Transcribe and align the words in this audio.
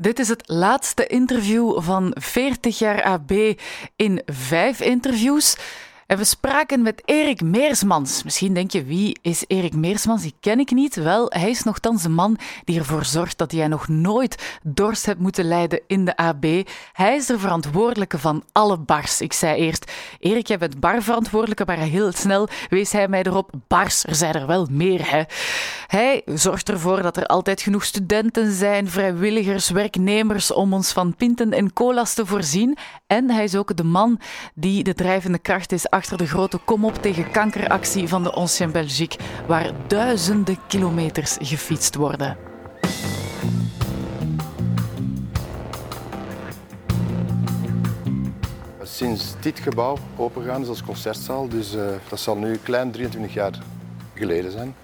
Dit 0.00 0.18
is 0.18 0.28
het 0.28 0.42
laatste 0.46 1.06
interview 1.06 1.82
van 1.82 2.14
40 2.18 2.78
jaar 2.78 3.02
AB 3.02 3.32
in 3.96 4.22
vijf 4.26 4.80
interviews. 4.80 5.56
En 6.10 6.16
we 6.16 6.24
spraken 6.24 6.82
met 6.82 7.02
Erik 7.04 7.42
Meersmans. 7.42 8.22
Misschien 8.22 8.54
denk 8.54 8.70
je, 8.70 8.84
wie 8.84 9.18
is 9.22 9.44
Erik 9.46 9.74
Meersmans? 9.74 10.22
Die 10.22 10.34
ken 10.40 10.58
ik 10.58 10.70
niet. 10.70 10.94
Wel, 10.94 11.26
hij 11.28 11.50
is 11.50 11.62
nogthans 11.62 12.02
de 12.02 12.08
man 12.08 12.38
die 12.64 12.78
ervoor 12.78 13.04
zorgt 13.04 13.38
dat 13.38 13.52
jij 13.52 13.68
nog 13.68 13.88
nooit 13.88 14.58
dorst 14.62 15.06
hebt 15.06 15.20
moeten 15.20 15.44
lijden 15.44 15.80
in 15.86 16.04
de 16.04 16.16
AB. 16.16 16.44
Hij 16.92 17.16
is 17.16 17.26
de 17.26 17.38
verantwoordelijke 17.38 18.18
van 18.18 18.44
alle 18.52 18.78
bars. 18.78 19.20
Ik 19.20 19.32
zei 19.32 19.60
eerst, 19.60 19.92
Erik, 20.18 20.46
jij 20.46 20.58
bent 20.58 20.80
barverantwoordelijke, 20.80 21.64
maar 21.66 21.78
heel 21.78 22.12
snel 22.12 22.48
wees 22.68 22.92
hij 22.92 23.08
mij 23.08 23.22
erop, 23.22 23.50
bars, 23.68 24.04
er 24.04 24.14
zijn 24.14 24.34
er 24.34 24.46
wel 24.46 24.66
meer, 24.70 25.10
hè. 25.10 25.22
Hij 25.86 26.22
zorgt 26.24 26.68
ervoor 26.68 27.02
dat 27.02 27.16
er 27.16 27.26
altijd 27.26 27.60
genoeg 27.60 27.84
studenten 27.84 28.52
zijn, 28.52 28.88
vrijwilligers, 28.88 29.70
werknemers 29.70 30.52
om 30.52 30.72
ons 30.72 30.92
van 30.92 31.16
pinten 31.16 31.52
en 31.52 31.72
cola's 31.72 32.14
te 32.14 32.26
voorzien. 32.26 32.76
En 33.06 33.30
hij 33.30 33.44
is 33.44 33.56
ook 33.56 33.76
de 33.76 33.84
man 33.84 34.20
die 34.54 34.82
de 34.82 34.94
drijvende 34.94 35.38
kracht 35.38 35.72
is 35.72 35.90
achter 36.00 36.18
de 36.18 36.26
grote 36.26 36.58
kom-op 36.58 36.94
tegen 36.94 37.30
kankeractie 37.30 38.08
van 38.08 38.22
de 38.22 38.30
Ancien 38.30 38.72
Belgique, 38.72 39.18
waar 39.46 39.70
duizenden 39.86 40.58
kilometers 40.66 41.36
gefietst 41.40 41.94
worden. 41.94 42.36
Sinds 48.82 49.34
dit 49.40 49.58
gebouw 49.58 49.96
opengaan 50.16 50.62
is 50.62 50.68
als 50.68 50.82
concertzaal, 50.82 51.48
dus 51.48 51.74
uh, 51.74 51.82
dat 52.08 52.20
zal 52.20 52.36
nu 52.36 52.56
klein 52.56 52.90
23 52.90 53.34
jaar 53.34 53.58
geleden 54.14 54.50
zijn. 54.50 54.74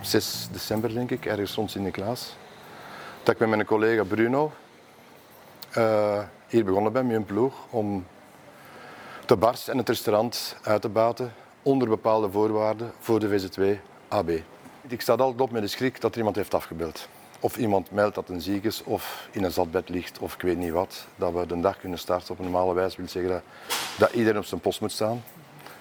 6 0.00 0.48
december 0.52 0.94
denk 0.94 1.10
ik, 1.10 1.26
ergens 1.26 1.54
rond 1.54 1.70
Sinterklaas. 1.70 2.36
Dat 3.22 3.34
ik 3.34 3.40
met 3.40 3.48
mijn 3.48 3.64
collega 3.64 4.04
Bruno 4.04 4.52
uh, 5.76 6.18
hier 6.48 6.64
begonnen 6.64 6.92
ben 6.92 7.06
met 7.06 7.16
een 7.16 7.24
ploeg 7.24 7.54
om 7.70 8.04
de 9.30 9.36
bars 9.36 9.68
en 9.68 9.78
het 9.78 9.88
restaurant 9.88 10.56
uit 10.62 10.82
te 10.82 10.88
baten 10.88 11.32
onder 11.62 11.88
bepaalde 11.88 12.30
voorwaarden 12.30 12.92
voor 13.00 13.20
de 13.20 13.28
VZ2 13.28 13.80
AB. 14.08 14.30
Ik 14.88 15.00
sta 15.00 15.12
altijd 15.12 15.40
op 15.40 15.50
met 15.50 15.62
de 15.62 15.68
schrik 15.68 16.00
dat 16.00 16.12
er 16.12 16.18
iemand 16.18 16.36
heeft 16.36 16.54
afgebeeld. 16.54 17.08
Of 17.40 17.56
iemand 17.56 17.90
meldt 17.90 18.14
dat 18.14 18.28
een 18.28 18.40
ziek 18.40 18.64
is 18.64 18.82
of 18.84 19.28
in 19.30 19.44
een 19.44 19.52
zatbed 19.52 19.88
ligt 19.88 20.18
of 20.18 20.34
ik 20.34 20.40
weet 20.40 20.56
niet 20.56 20.70
wat. 20.72 21.06
Dat 21.16 21.32
we 21.32 21.46
de 21.46 21.60
dag 21.60 21.78
kunnen 21.78 21.98
starten 21.98 22.32
op 22.32 22.38
een 22.38 22.44
normale 22.44 22.74
wijze 22.74 22.96
wil 22.96 23.08
zeggen 23.08 23.30
dat, 23.30 23.42
dat 23.98 24.12
iedereen 24.12 24.38
op 24.38 24.44
zijn 24.44 24.60
post 24.60 24.80
moet 24.80 24.92
staan. 24.92 25.22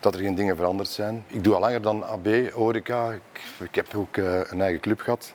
Dat 0.00 0.14
er 0.14 0.20
geen 0.20 0.34
dingen 0.34 0.56
veranderd 0.56 0.88
zijn. 0.88 1.24
Ik 1.26 1.44
doe 1.44 1.54
al 1.54 1.60
langer 1.60 1.82
dan 1.82 2.04
AB, 2.04 2.50
horeca. 2.52 3.12
Ik, 3.12 3.40
ik 3.58 3.74
heb 3.74 3.94
ook 3.94 4.16
uh, 4.16 4.40
een 4.44 4.60
eigen 4.60 4.80
club 4.80 5.00
gehad. 5.00 5.34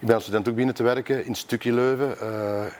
Ik 0.00 0.06
ben 0.06 0.14
als 0.14 0.24
student 0.24 0.48
ook 0.48 0.54
binnen 0.54 0.74
te 0.74 0.82
werken 0.82 1.24
in 1.24 1.34
Stukje 1.34 1.72
Leuven. 1.72 2.10
Ik 2.66 2.72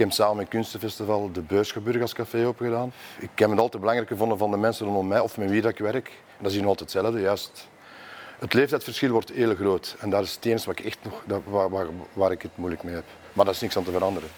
heb 0.00 0.12
samen 0.12 0.36
met 0.36 0.48
Kunstenfestival 0.48 1.32
de 1.32 1.40
Beursgeburg 1.40 2.14
opgedaan. 2.46 2.92
Ik 3.18 3.30
heb 3.34 3.50
het 3.50 3.58
altijd 3.58 3.80
belangrijk 3.80 4.08
gevonden 4.08 4.38
van 4.38 4.50
de 4.50 4.56
mensen 4.56 4.86
rondom 4.86 5.08
mij 5.08 5.20
of 5.20 5.36
met 5.36 5.50
wie 5.50 5.60
dat 5.60 5.70
ik 5.70 5.78
werk. 5.78 6.12
Dat 6.38 6.50
is 6.50 6.58
nog 6.58 6.66
altijd 6.66 6.92
hetzelfde. 6.92 7.20
Juist. 7.20 7.68
Het 8.38 8.54
leeftijdsverschil 8.54 9.10
wordt 9.10 9.30
heel 9.30 9.54
groot. 9.54 9.96
En 10.00 10.10
dat 10.10 10.24
is 10.24 10.34
het 10.34 10.44
enige 10.44 10.66
wat 10.66 10.78
ik 10.78 10.84
echt 10.84 10.98
nog, 11.02 11.42
waar, 11.44 11.70
waar, 11.70 11.86
waar 12.12 12.32
ik 12.32 12.42
het 12.42 12.56
moeilijk 12.56 12.82
mee 12.82 12.94
heb. 12.94 13.04
Maar 13.32 13.44
dat 13.44 13.54
is 13.54 13.60
niks 13.60 13.76
aan 13.76 13.84
te 13.84 13.90
veranderen. 13.90 14.28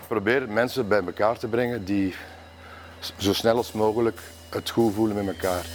Ik 0.00 0.06
probeer 0.08 0.48
mensen 0.48 0.88
bij 0.88 1.02
elkaar 1.04 1.38
te 1.38 1.48
brengen 1.48 1.84
die 1.84 2.14
zo 3.16 3.32
snel 3.32 3.56
als 3.56 3.72
mogelijk 3.72 4.20
het 4.50 4.70
goed 4.70 4.94
voelen 4.94 5.24
met 5.24 5.26
elkaar. 5.26 5.66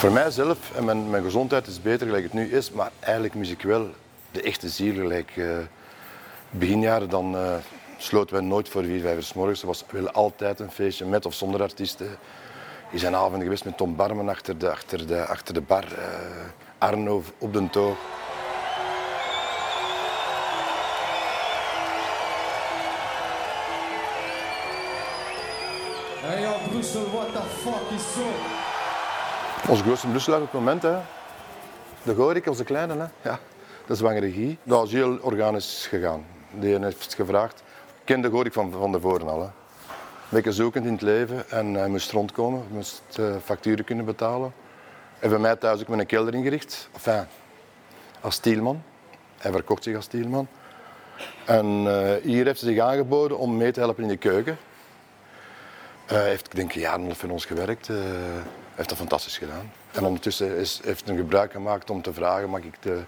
Voor 0.00 0.12
mijzelf 0.12 0.76
en 0.76 0.84
mijn, 0.84 1.10
mijn 1.10 1.22
gezondheid 1.22 1.66
is 1.66 1.82
beter 1.82 2.06
gelijk 2.06 2.22
het 2.22 2.32
nu 2.32 2.50
is, 2.52 2.70
maar 2.70 2.90
eigenlijk 3.00 3.34
mis 3.34 3.50
ik 3.50 3.62
wel 3.62 3.88
de 4.30 4.42
echte 4.42 4.68
ziel. 4.68 4.94
Gelijk 4.94 5.36
uh, 5.36 5.58
beginjaren 6.50 7.08
dan 7.08 7.34
uh, 7.34 7.54
sloten 7.96 8.34
wij 8.34 8.44
nooit 8.44 8.68
voor 8.68 8.84
vier, 8.84 9.00
vijf 9.00 9.16
uur 9.16 9.32
morgens. 9.34 9.60
Er 9.60 9.66
was 9.66 9.84
wel 9.90 10.10
altijd 10.10 10.60
een 10.60 10.70
feestje 10.70 11.04
met 11.04 11.26
of 11.26 11.34
zonder 11.34 11.62
artiesten. 11.62 12.06
Er 12.92 12.98
zijn 12.98 13.14
avonden 13.14 13.42
geweest 13.42 13.64
met 13.64 13.76
Tom 13.76 13.96
Barmen 13.96 14.28
achter 14.28 14.58
de, 14.58 14.70
achter 14.70 15.06
de, 15.06 15.26
achter 15.26 15.54
de 15.54 15.60
bar, 15.60 15.84
uh, 15.84 16.04
Arno 16.78 17.22
op 17.38 17.52
de 17.52 17.70
toog. 17.70 17.96
Hey 26.20 26.42
yo, 26.42 26.52
Brussel, 26.70 27.10
what 27.10 27.32
the 27.32 27.42
fuck 27.62 27.98
is 27.98 28.12
zo? 28.14 28.59
Onze 29.68 29.82
grootste 29.82 30.06
Brusselaar 30.06 30.40
op 30.40 30.52
het 30.52 30.60
moment, 30.60 30.82
hè. 30.82 30.96
de 32.02 32.14
Gorik, 32.14 32.46
onze 32.46 32.64
kleine, 32.64 32.94
hè. 32.94 33.28
Ja, 33.30 33.38
de 33.86 33.94
zwangere. 33.94 34.56
Dat 34.62 34.86
is 34.86 34.92
heel 34.92 35.18
organisch 35.20 35.86
gegaan. 35.86 36.24
Die 36.50 36.78
heeft 36.78 37.14
gevraagd. 37.14 37.62
Ken 38.04 38.20
de 38.20 38.30
Gorik 38.30 38.52
van, 38.52 38.72
van 38.72 38.92
tevoren 38.92 39.28
al. 39.28 39.40
Hè. 39.40 40.42
Een 40.42 40.52
zoekend 40.52 40.86
in 40.86 40.92
het 40.92 41.02
leven 41.02 41.50
en 41.50 41.74
hij 41.74 41.88
moest 41.88 42.12
rondkomen, 42.12 42.60
hij 42.66 42.76
moest 42.76 43.02
uh, 43.20 43.34
facturen 43.44 43.84
kunnen 43.84 44.04
betalen. 44.04 44.52
Heeft 45.18 45.32
bij 45.32 45.42
mij 45.42 45.56
thuis 45.56 45.80
ook 45.80 45.88
met 45.88 45.98
een 45.98 46.06
kelder 46.06 46.34
ingericht, 46.34 46.88
enfin, 46.92 47.24
als 48.20 48.34
stielman. 48.34 48.82
Hij 49.38 49.52
verkocht 49.52 49.82
zich 49.82 49.96
als 49.96 50.04
stielman. 50.04 50.48
En 51.44 51.66
uh, 51.66 52.12
hier 52.22 52.44
heeft 52.44 52.60
hij 52.60 52.72
zich 52.72 52.82
aangeboden 52.82 53.38
om 53.38 53.56
mee 53.56 53.72
te 53.72 53.80
helpen 53.80 54.02
in 54.02 54.08
de 54.08 54.16
keuken. 54.16 54.58
Uh, 56.06 56.10
hij 56.10 56.28
heeft 56.28 56.54
denk 56.56 56.72
ik 56.72 56.80
jaren 56.80 57.16
voor 57.16 57.30
ons 57.30 57.44
gewerkt 57.44 57.88
heeft 58.80 58.88
dat 58.88 58.98
fantastisch 58.98 59.38
gedaan. 59.38 59.72
En 59.90 60.04
ondertussen 60.04 60.56
is, 60.56 60.80
heeft 60.84 61.06
hij 61.06 61.16
gebruik 61.16 61.52
gemaakt 61.52 61.90
om 61.90 62.02
te 62.02 62.12
vragen, 62.12 62.50
mag 62.50 62.60
ik 62.60 62.82
de 62.82 63.02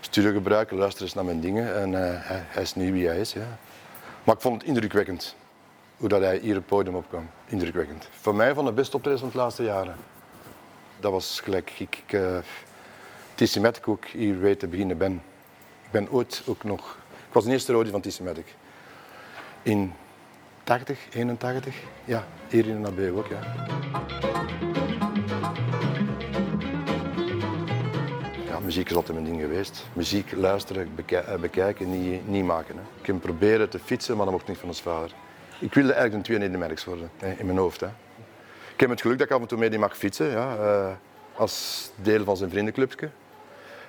studio 0.00 0.32
gebruiken, 0.32 0.76
luister 0.76 1.02
eens 1.02 1.14
naar 1.14 1.24
mijn 1.24 1.40
dingen. 1.40 1.74
En 1.74 1.92
uh, 1.92 1.98
hij, 2.00 2.62
is 2.62 2.74
nu 2.74 2.92
wie 2.92 3.06
hij 3.06 3.20
is. 3.20 3.32
Ja. 3.32 3.58
Maar 4.24 4.34
ik 4.34 4.40
vond 4.40 4.60
het 4.60 4.68
indrukwekkend 4.70 5.36
hoe 5.96 6.08
dat 6.08 6.20
hij 6.20 6.38
hier 6.38 6.50
op 6.50 6.56
het 6.56 6.66
podium 6.66 6.94
opkwam. 6.94 7.30
Indrukwekkend. 7.46 8.08
Voor 8.20 8.34
mij 8.34 8.54
van 8.54 8.64
de 8.64 8.72
beste 8.72 8.96
optredens 8.96 9.22
van 9.22 9.32
de 9.32 9.38
laatste 9.38 9.62
jaren. 9.62 9.96
Dat 11.00 11.12
was 11.12 11.40
gelijk 11.40 11.72
ik, 11.78 12.02
ik 12.06 12.12
uh, 13.56 13.68
ook 13.84 14.04
hier 14.06 14.40
weet 14.40 14.58
te 14.58 14.66
beginnen 14.66 14.98
ben. 14.98 15.12
Ik 15.84 15.90
ben 15.90 16.10
ooit 16.10 16.42
ook 16.46 16.64
nog... 16.64 16.96
Ik 17.28 17.34
was 17.34 17.44
de 17.44 17.50
eerste 17.50 17.72
rode 17.72 17.90
van 17.90 18.00
Tissimatic. 18.00 18.54
In 19.62 19.92
80, 20.64 20.98
81, 21.12 21.74
ja, 22.04 22.26
hier 22.48 22.66
in 22.66 22.82
de 22.82 22.88
AB 22.88 23.16
ook, 23.16 23.26
ja. 23.26 24.67
Muziek 28.62 28.90
is 28.90 28.96
altijd 28.96 29.18
mijn 29.18 29.30
ding 29.30 29.40
geweest. 29.40 29.86
Muziek 29.92 30.32
luisteren, 30.32 30.94
bekijken, 31.40 31.90
niet, 31.90 32.28
niet 32.28 32.44
maken. 32.44 32.76
Hè. 32.76 32.82
Ik 33.00 33.06
heb 33.06 33.20
proberen 33.20 33.68
te 33.68 33.78
fietsen, 33.78 34.16
maar 34.16 34.24
dat 34.24 34.34
mocht 34.34 34.48
niet 34.48 34.58
van 34.58 34.68
ons 34.68 34.80
vader. 34.80 35.12
Ik 35.58 35.74
wilde 35.74 35.92
eigenlijk 35.92 36.14
een 36.14 36.22
twee 36.22 36.38
Nedermerks 36.38 36.84
worden, 36.84 37.10
in 37.38 37.46
mijn 37.46 37.58
hoofd. 37.58 37.80
Hè. 37.80 37.86
Ik 38.72 38.80
heb 38.80 38.90
het 38.90 39.00
geluk 39.00 39.18
dat 39.18 39.26
ik 39.26 39.32
af 39.32 39.40
en 39.40 39.46
toe 39.46 39.58
mee 39.58 39.78
mag 39.78 39.96
fietsen, 39.96 40.30
ja, 40.30 40.56
uh, 40.56 40.90
als 41.34 41.90
deel 41.96 42.24
van 42.24 42.36
zijn 42.36 42.50
vriendenclubje. 42.50 43.10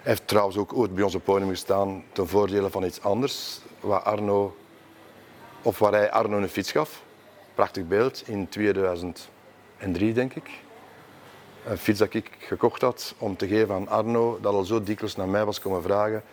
Hij 0.02 0.12
heeft 0.12 0.28
trouwens 0.28 0.58
ook 0.58 0.74
ooit 0.74 0.96
bij 0.96 1.04
ons 1.04 1.16
op 1.16 1.24
podium 1.24 1.50
gestaan 1.50 2.04
ten 2.12 2.28
voordele 2.28 2.70
van 2.70 2.84
iets 2.84 3.02
anders, 3.02 3.62
waar, 3.80 4.02
Arno, 4.02 4.56
of 5.62 5.80
waar 5.80 5.92
hij 5.92 6.12
Arno 6.12 6.38
een 6.38 6.50
fiets 6.50 6.72
gaf. 6.72 7.04
Prachtig 7.56 7.88
beeld, 7.88 8.24
in 8.26 8.50
2003 8.50 10.14
denk 10.14 10.34
ik 10.34 10.50
een 11.66 11.78
fiets 11.78 12.00
dat 12.00 12.14
ik 12.14 12.30
gekocht 12.40 12.82
had 12.82 13.14
om 13.18 13.38
te 13.38 13.48
geven 13.48 13.76
aan 13.76 13.88
Arno, 13.88 14.40
dat 14.42 14.54
al 14.54 14.64
zo 14.64 14.84
dikwijls 14.84 15.16
naar 15.16 15.28
mij 15.28 15.46
was 15.46 15.60
komen 15.60 15.82
vragen. 15.82 16.24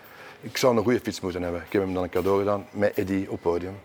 Ik 0.40 0.56
zou 0.56 0.76
een 0.76 0.82
goede 0.82 1.00
fiets 1.00 1.20
moeten 1.20 1.42
hebben. 1.42 1.62
Ik 1.66 1.72
heb 1.72 1.82
hem 1.82 1.94
dan 1.94 2.02
een 2.02 2.08
cadeau 2.08 2.38
gedaan 2.38 2.66
met 2.70 2.94
Eddie 2.94 3.30
op 3.30 3.40
podium. 3.40 3.78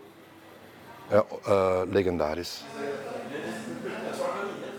Ja, 1.10 1.26
uh, 1.48 1.82
legendarisch. 1.90 2.64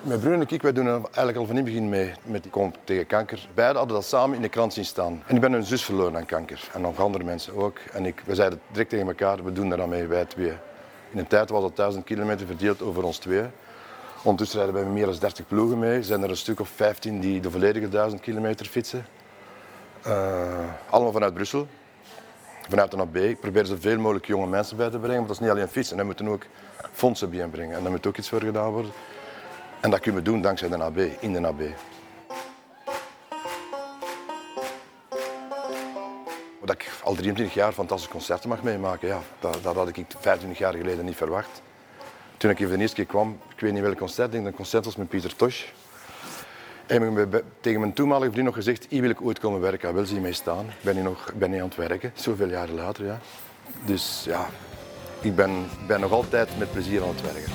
Mijn 0.03 0.21
broer 0.21 0.33
en 0.33 0.47
ik 0.49 0.63
wij 0.63 0.73
doen 0.73 0.87
eigenlijk 0.87 1.37
al 1.37 1.47
van 1.47 1.57
in 1.57 1.57
het 1.57 1.65
begin 1.65 1.89
mee 1.89 2.13
met 2.23 2.43
die 2.43 2.71
tegen 2.85 3.07
kanker. 3.07 3.49
Beiden 3.55 3.77
hadden 3.77 3.97
dat 3.97 4.07
samen 4.07 4.37
in 4.37 4.43
de 4.43 4.49
krant 4.49 4.73
zien 4.73 4.85
staan. 4.85 5.23
En 5.27 5.35
ik 5.35 5.41
ben 5.41 5.53
een 5.53 5.65
zus 5.65 5.85
verloren 5.85 6.17
aan 6.17 6.27
kanker. 6.27 6.69
En 6.73 6.81
nog 6.81 6.99
andere 6.99 7.25
mensen 7.25 7.55
ook. 7.55 7.79
En 7.93 8.07
ik, 8.07 8.23
we 8.27 8.35
zeiden 8.35 8.61
direct 8.71 8.91
tegen 8.91 9.07
elkaar, 9.07 9.45
we 9.45 9.53
doen 9.53 9.69
daar 9.69 9.83
aan 9.83 9.89
mee, 9.89 10.07
wij 10.07 10.25
twee. 10.25 10.53
In 11.11 11.19
een 11.19 11.27
tijd 11.27 11.51
was 11.51 11.63
dat 11.63 11.77
1000 11.77 12.05
kilometer 12.05 12.47
verdeeld 12.47 12.83
over 12.83 13.03
ons 13.03 13.19
twee. 13.19 13.43
Ondertussen 14.23 14.63
rijden 14.63 14.85
we 14.85 14.91
meer 14.91 15.07
dan 15.07 15.17
30 15.19 15.47
ploegen 15.47 15.79
mee. 15.79 15.97
Er 15.97 16.05
zijn 16.05 16.23
er 16.23 16.31
een 16.31 16.37
stuk 16.37 16.61
of 16.61 16.69
15 16.69 17.21
die 17.21 17.41
de 17.41 17.51
volledige 17.51 17.89
1000 17.89 18.21
kilometer 18.21 18.67
fietsen. 18.67 19.07
Uh, 20.07 20.59
allemaal 20.91 21.13
vanuit 21.13 21.35
Brussel. 21.35 21.67
Vanuit 22.69 22.91
de 22.91 22.97
AB. 22.97 23.17
Ik 23.17 23.41
probeer 23.41 23.67
zoveel 23.67 23.99
mogelijk 23.99 24.27
jonge 24.27 24.47
mensen 24.47 24.77
bij 24.77 24.91
te 24.91 24.99
brengen. 24.99 25.17
Want 25.17 25.27
dat 25.27 25.37
is 25.37 25.43
niet 25.43 25.51
alleen 25.51 25.69
fietsen. 25.69 25.99
Er 25.99 26.05
moeten 26.05 26.29
ook 26.29 26.47
fondsen 26.93 27.31
bijbrengen. 27.31 27.77
En 27.77 27.83
daar 27.83 27.91
moet 27.91 28.07
ook 28.07 28.17
iets 28.17 28.29
voor 28.29 28.41
gedaan 28.41 28.71
worden. 28.71 28.91
En 29.81 29.91
dat 29.91 30.01
kunnen 30.01 30.25
we 30.25 30.31
doen 30.31 30.43
dankzij 30.43 30.69
de 30.69 30.83
AB, 30.83 30.99
in 31.21 31.33
de 31.33 31.47
AB. 31.47 31.61
Dat 36.65 36.75
ik 36.75 36.91
al 37.03 37.15
23 37.15 37.55
jaar 37.55 37.73
fantastische 37.73 38.13
concerten 38.13 38.49
mag 38.49 38.63
meemaken, 38.63 39.09
ja, 39.09 39.21
dat, 39.41 39.59
dat 39.63 39.75
had 39.75 39.89
ik 39.89 40.05
25 40.19 40.59
jaar 40.59 40.75
geleden 40.75 41.05
niet 41.05 41.17
verwacht. 41.17 41.63
Toen 42.43 42.51
ik 42.51 42.61
even 42.61 42.75
de 42.75 42.81
eerste 42.81 42.97
keer 42.97 43.07
kwam, 43.07 43.39
ik 43.55 43.61
weet 43.61 43.73
niet 43.73 43.83
welk 43.83 43.99
concert, 43.99 44.33
denk 44.33 44.47
een 44.47 44.55
concert 44.55 44.85
was 44.85 44.97
met 44.97 45.09
Pieter 45.09 45.37
Tosh. 45.37 45.65
En 46.87 47.19
ik 47.19 47.43
tegen 47.61 47.81
mijn 47.81 47.93
toenmalige 47.93 48.31
vriend 48.31 48.47
nog 48.47 48.55
gezegd, 48.55 48.87
hier 48.89 49.01
wil 49.01 49.11
ik 49.11 49.23
ooit 49.23 49.39
komen 49.39 49.61
werken. 49.61 49.87
Hij 49.87 49.97
wil 49.97 50.07
ze 50.07 50.21
mee 50.21 50.33
staan. 50.33 50.67
Ik 50.67 50.83
ben 50.83 50.95
hier 50.95 51.03
nog 51.03 51.33
ben 51.35 51.53
hier 51.53 51.63
aan 51.63 51.69
het 51.69 51.77
werken, 51.77 52.13
zoveel 52.15 52.49
jaren 52.49 52.75
later. 52.75 53.05
Ja. 53.05 53.19
Dus 53.85 54.23
ja, 54.27 54.49
ik 55.21 55.35
ben, 55.35 55.67
ben 55.87 56.01
nog 56.01 56.13
altijd 56.13 56.59
met 56.59 56.73
plezier 56.73 57.03
aan 57.03 57.09
het 57.09 57.23
werken. 57.23 57.53